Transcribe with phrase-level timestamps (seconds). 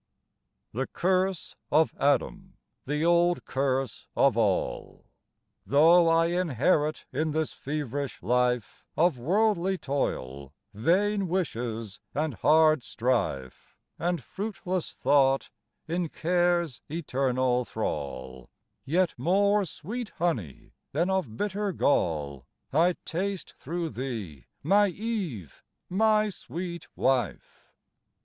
[0.73, 2.57] The curse of Adam,
[2.87, 5.05] the old curse of all,
[5.63, 13.77] Though I inherit in this feverish life Of worldly toil, vain wishes, and hard strife,
[13.99, 15.51] And fruitless thought,
[15.87, 18.49] in Care's eternal thrall,
[18.83, 26.29] Yet more sweet honey than of bitter gall I taste, through thee, my Eve, my
[26.29, 27.69] sweet wife.